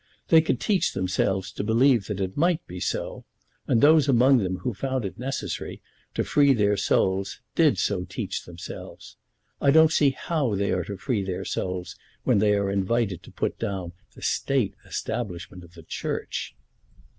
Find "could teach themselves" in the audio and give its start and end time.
0.41-1.51